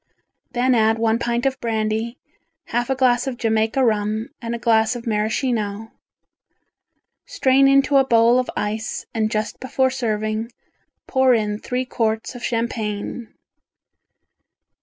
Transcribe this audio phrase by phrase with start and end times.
[0.53, 2.17] Then add one pint of brandy,
[2.69, 5.91] half a glass of Jamaica rum and a glass of Maraschino.
[7.27, 10.51] Strain into a bowl of ice and just before serving,
[11.05, 13.31] pour in three quarts of champagne.